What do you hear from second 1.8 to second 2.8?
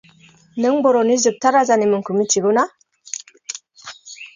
मुंखौ मिथिगौ ना?